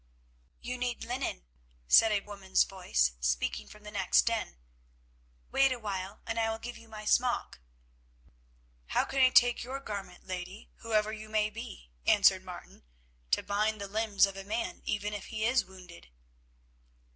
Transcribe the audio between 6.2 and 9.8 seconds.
and I will give you my smock." "How can I take your